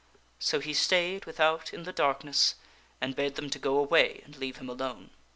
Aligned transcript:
So 0.39 0.59
he 0.61 0.73
stayed 0.73 1.25
without 1.25 1.75
in 1.75 1.83
the 1.83 1.93
darkness 1.93 2.55
and 2.99 3.15
bade 3.15 3.35
them 3.35 3.51
to 3.51 3.59
go 3.59 3.77
away 3.77 4.21
and 4.25 4.35
leave 4.35 4.57
him 4.57 4.67
alone. 4.67 5.11